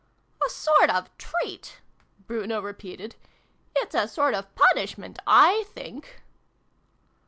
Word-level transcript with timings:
"A 0.43 0.49
sort 0.49 0.89
of 0.89 1.15
treat!" 1.19 1.79
Bruno 2.25 2.59
repeated." 2.59 3.15
It's 3.75 3.93
a 3.93 4.07
sort 4.07 4.33
of 4.33 4.55
punishment, 4.55 5.19
I 5.27 5.65
think 5.75 6.23